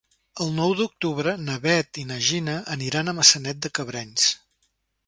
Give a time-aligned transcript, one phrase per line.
[0.43, 4.31] El nou d'octubre na Bet i na Gina aniran a Maçanet de Cabrenys.